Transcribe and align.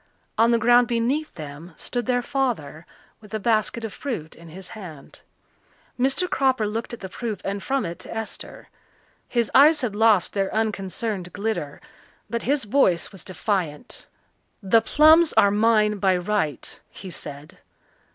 On 0.35 0.49
the 0.49 0.57
ground 0.57 0.87
beneath 0.87 1.31
them 1.35 1.73
stood 1.75 2.07
their 2.07 2.23
father 2.23 2.87
with 3.19 3.35
a 3.35 3.39
basket 3.39 3.85
of 3.85 3.93
fruit 3.93 4.35
in 4.35 4.49
his 4.49 4.69
hand. 4.69 5.21
Mr. 5.99 6.27
Cropper 6.27 6.65
looked 6.65 6.91
at 6.91 7.01
the 7.01 7.07
proof 7.07 7.39
and 7.45 7.61
from 7.61 7.85
it 7.85 7.99
to 7.99 8.11
Esther. 8.11 8.69
His 9.27 9.51
eyes 9.53 9.81
had 9.81 9.95
lost 9.95 10.33
their 10.33 10.51
unconcerned 10.55 11.31
glitter, 11.33 11.79
but 12.31 12.41
his 12.41 12.63
voice 12.63 13.11
was 13.11 13.23
defiant. 13.23 14.07
"The 14.63 14.81
plums 14.81 15.33
are 15.33 15.51
mine 15.51 15.99
by 15.99 16.17
right," 16.17 16.81
he 16.89 17.11
said. 17.11 17.59